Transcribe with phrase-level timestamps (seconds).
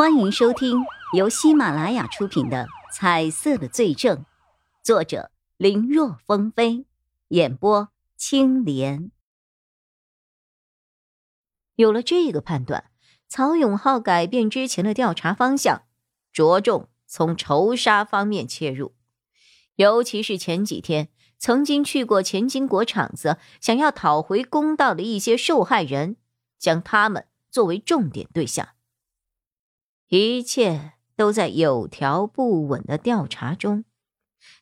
[0.00, 4.16] 欢迎收听由喜马拉雅出品的《彩色的罪证》，
[4.82, 6.86] 作者林若风飞，
[7.28, 9.10] 演播青莲。
[11.74, 12.90] 有了这个判断，
[13.28, 15.82] 曹永浩改变之前的调查方向，
[16.32, 18.94] 着重从仇杀方面切入，
[19.74, 26.16] 尤其是前几天曾经去过钱金国厂子，想要讨回公道的一些受害人，
[26.58, 28.70] 将他们作为重点对象。
[30.10, 33.84] 一切都在有条不紊的调查中，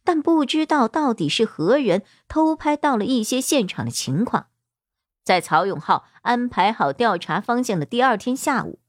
[0.04, 4.48] 但不知道到底是何人偷拍到了一些现场的情况。
[5.24, 8.80] 在曹永浩安排好调查方向的第二天下午，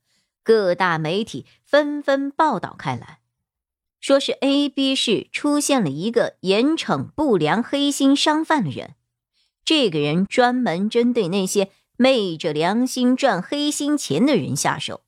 [0.44, 3.20] 各大媒体纷纷报道开来，
[4.02, 8.96] 说是 A、B 市出现了一个严惩不良黑心商贩的人。
[9.64, 15.04] 这个人专门针对那些昧着良心赚黑心钱的人下手。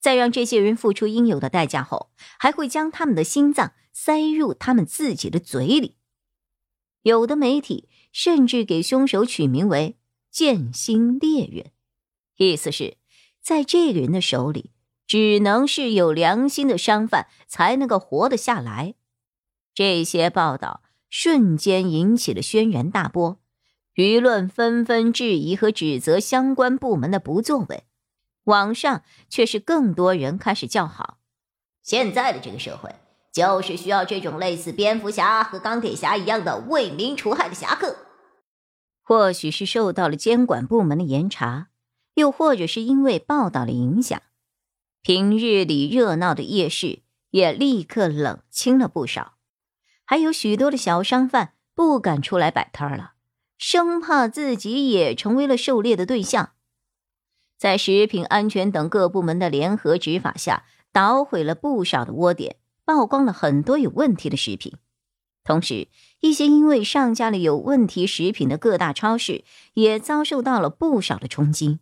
[0.00, 5.96] 在让这些人付出应有的代价后，还会将他们的心脏塞入他们自己的嘴里。
[7.02, 9.96] 有的媒体甚至给凶手取名为
[10.30, 11.72] “剑心猎人”，
[12.36, 12.96] 意思是，
[13.40, 14.72] 在这个人的手里，
[15.06, 18.94] 只能是有良心的商贩才能够活得下来。
[19.74, 23.40] 这些报道瞬间引起了轩然大波，
[23.94, 27.84] 舆论纷纷质疑和指责相关部门的不作为。
[28.48, 31.18] 网上却是更多人开始叫好。
[31.82, 32.94] 现在的这个社会
[33.32, 37.96] 就是需要这种类似蝙蝠侠和钢铁侠一样的为民除害的侠客。
[39.02, 41.68] 或许是受到了监管部门的严查，
[42.14, 44.20] 又或者是因为报道的影响，
[45.02, 49.34] 平日里热闹的夜市也立刻冷清了不少。
[50.04, 53.12] 还有许多的小商贩不敢出来摆摊了，
[53.58, 56.52] 生怕自己也成为了狩猎的对象。
[57.58, 64.74] 在食品安全等各部门的联合执法下，捣毁了不少的窝点，曝光了很多有问题的食品。
[65.42, 65.88] 同时，
[66.20, 71.80] 一些因为上架了有问题食品的各大超市也遭受到了不少的冲击。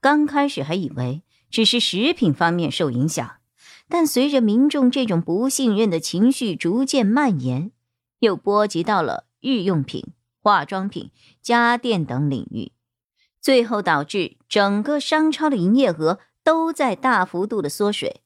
[0.00, 3.36] 刚开始还以为只是食品方面受影响，
[3.88, 7.70] 但随着民众这种不信任的情绪逐渐蔓延，
[8.18, 10.08] 又波及到了日用品、
[10.42, 12.72] 化妆品、家电等领域。
[13.44, 18.22] 最后导致整个商超的营业额都在大幅度的缩水。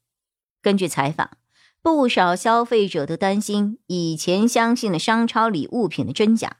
[0.62, 1.38] 根据采访，
[1.82, 6.58] 不少消费者都担心以前相信的商超里物品的真假。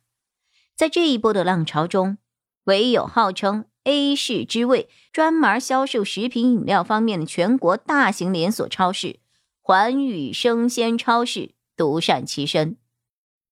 [0.74, 2.18] 在这一波的浪潮中，
[2.64, 9.20] 唯有号称 A 市之味、专门销售食品饮料方面的全国大型连锁超市
[9.60, 12.76] 环宇生鲜超市独善其身，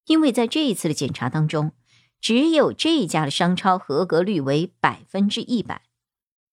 [0.07, 1.71] 因为在这一次的检查当中。
[2.19, 5.83] 只有这家的商超合格率为百分之一百，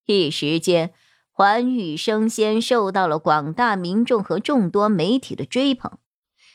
[0.06, 0.92] 一时间，
[1.30, 5.98] 环宇生鲜受到了广大民众和众多媒体的追捧，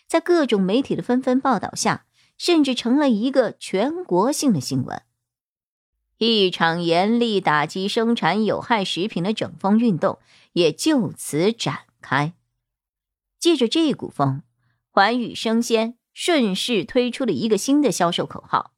[0.07, 2.05] 在各种媒体的纷纷报道下，
[2.37, 5.01] 甚至成了一个全国性的新闻。
[6.17, 10.19] 一场严厉打击生产有害食品的整风运动
[10.53, 12.33] 也就此展开。
[13.39, 14.43] 借着这股风，
[14.89, 18.73] 环宇生鲜顺势推出了一个新的销售口号。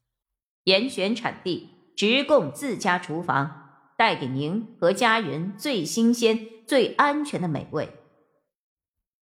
[0.64, 7.90] 严选产地，直供自家厨房，带给您和家人最新鲜、最安全的美味。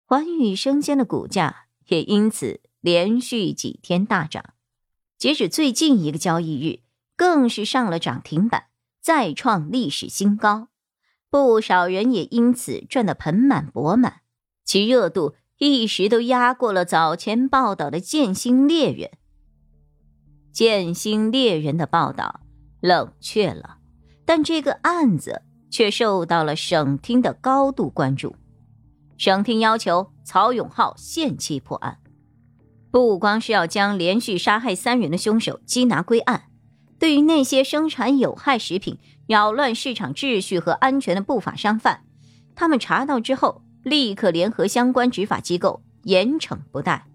[0.04, 4.54] 环宇生鲜的股价也因此连续几天大涨，
[5.18, 6.80] 截止最近一个交易日，
[7.16, 8.66] 更是上了涨停板，
[9.00, 10.68] 再创历史新高。
[11.30, 14.20] 不少人也因此赚得盆满钵满，
[14.64, 19.10] 其热度一时都压过了早前报道的剑心猎人。
[20.54, 22.40] 剑心猎人的报道
[22.80, 23.78] 冷却了，
[24.24, 28.36] 但这个案子却受到了省厅的高度关注。
[29.18, 31.98] 省厅要求曹永浩限期破案，
[32.92, 36.44] 不光是要将连续杀害三人的凶手缉拿归案，
[37.00, 42.04] 对于那些生产有害食品、扰乱市场秩序和安全的不法商贩，
[42.54, 47.06] 他们查到之后，立刻联合相关执法机构严惩不贷。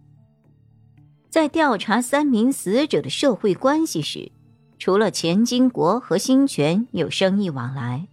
[1.30, 4.32] 在调查三名死者的社会关系时，
[4.80, 8.08] 除了钱金国和新权有生意往来，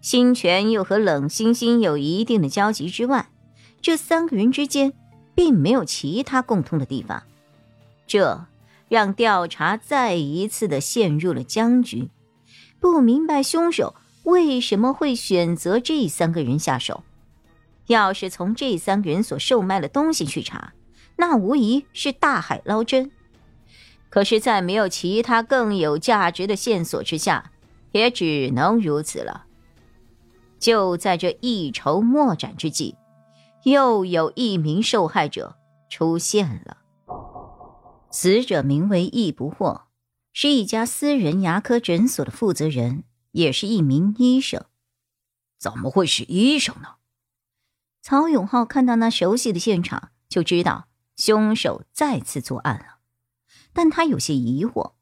[0.00, 3.30] 新权又和冷欣欣有一定的交集之外，
[3.80, 4.92] 这三个人之间
[5.36, 7.22] 并没有其他共通的地方，
[8.08, 8.44] 这
[8.88, 12.10] 让调查再一次的陷入了僵局。
[12.80, 13.94] 不明白凶手
[14.24, 17.04] 为什么会选择这三个人下手，
[17.86, 20.72] 要是从这三个人所售卖的东西去查。
[21.20, 23.10] 那无疑是大海捞针，
[24.08, 27.50] 可是，在没有其他更有价值的线索之下，
[27.90, 29.46] 也只能如此了。
[30.60, 32.96] 就在这一筹莫展之际，
[33.64, 35.56] 又有一名受害者
[35.90, 36.78] 出现了。
[38.10, 39.82] 死者名为易不惑，
[40.32, 44.64] 是一家私人牙科诊所的负责人，也是一名医生。
[45.58, 46.94] 怎么会是医生呢？
[48.00, 50.87] 曹永浩看到那熟悉的现场，就知道
[51.18, 53.00] 凶手再次作案了。
[53.74, 54.92] 但他有些疑惑，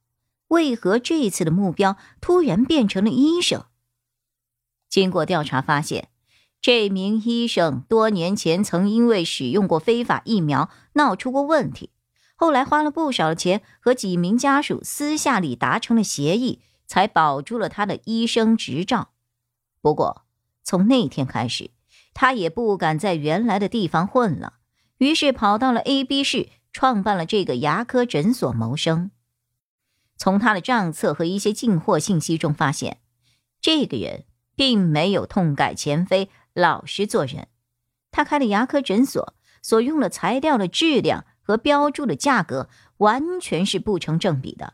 [0.49, 3.67] 为何这次的目标突然变成了医生？
[4.89, 6.09] 经过调查发现，
[6.61, 11.91] 这名医生多年前曾因为使用过非法疫苗闹出过问题，
[12.35, 19.11] 后来花了不少的钱和几名家属私下里达成了协议，才保住了他的医生执照。
[19.81, 20.25] 不过，
[20.65, 21.71] 从那天开始，
[22.13, 24.55] 他也不敢在原来的地方混了，
[24.99, 29.11] 于是跑到了 A、B 市，创办了这个牙科诊所谋生。
[30.17, 33.01] 从他的账册和一些进货信息中发现，
[33.61, 37.49] 这个人并没有痛改前非、老实做人。
[38.11, 44.73] 他开的牙科诊所所用的材料的质量和标注的价格完全是不成正比的，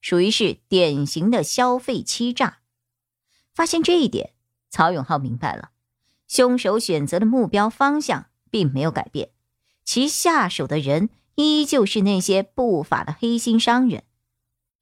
[0.00, 2.60] 属于是典型的消费欺诈。
[3.54, 4.32] 发现这一点。
[4.70, 5.70] 曹永浩明白了，
[6.26, 9.30] 凶手选择的目标方向并没有改变，
[9.88, 14.04] 其下手的人依旧是那些不法的黑心商人，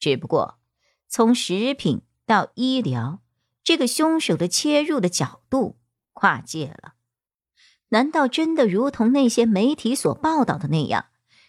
[0.00, 0.58] 只不过
[1.06, 3.20] 从食品到医疗，
[3.62, 5.78] 这个凶手的切入的角度
[6.12, 6.94] 跨界了。
[7.90, 11.06] 难道真的如同那些媒体所报道的那样，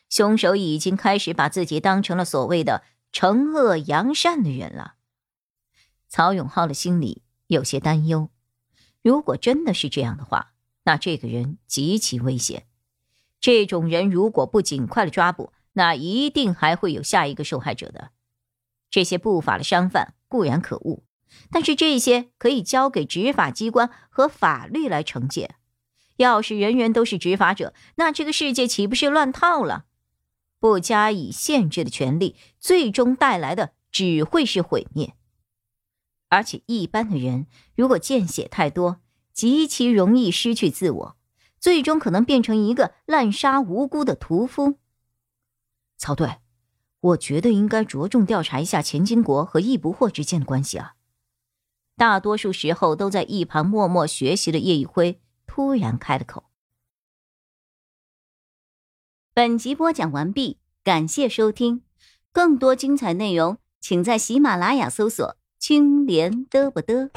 [0.07, 4.98] 凶手已经开始把自己当成了所谓的惩恶扬善的人了？
[6.07, 7.24] 曹永浩的心里。
[7.48, 8.30] 有些担忧，
[9.01, 12.68] 如果真的是这样的话，那这个人极其危险。
[13.39, 18.11] 这种人如果不尽快的抓捕，那一定还会有下一个受害者的。
[18.89, 21.03] 这些不法的商贩固然可恶，
[21.51, 25.55] 但是这些可以交给执法机关和法律来惩戒。
[26.15, 29.85] 要是人人都是执法者，那这个世界岂不是乱套了？
[30.59, 35.13] 不加以限制的权利，最终带来的只会是毁灭。
[36.29, 37.45] 而且，一般的人
[37.75, 38.99] 如果见血太多，
[39.31, 41.16] 极其容易失去自我，
[41.59, 44.80] 最终可能变成一个滥杀无辜的屠夫。
[45.98, 46.38] 曹队，
[47.00, 50.94] 我觉得应该着重调查一下钱金国和易不惑之间的关系啊。
[51.95, 56.44] 大多数时候都在一旁默默学习的叶一辉突然开了口。
[59.33, 61.83] 本集播讲完毕，感谢收听，
[62.31, 65.38] 更多精彩内容，请在喜马拉雅搜索。
[65.59, 67.09] 青莲嘚不嘚。